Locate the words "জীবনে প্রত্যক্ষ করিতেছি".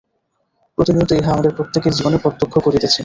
1.93-2.99